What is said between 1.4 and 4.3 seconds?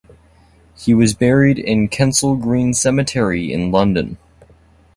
in Kensal Green Cemetery in London.